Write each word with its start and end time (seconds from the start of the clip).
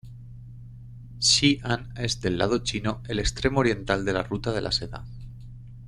Xi'an 1.19 1.93
es 1.95 2.19
—del 2.21 2.39
lado 2.39 2.63
chino— 2.63 3.03
el 3.07 3.19
extremo 3.19 3.59
oriental 3.59 4.03
de 4.03 4.13
la 4.13 4.23
Ruta 4.23 4.51
de 4.51 4.61
la 4.61 4.71
Seda. 4.71 5.05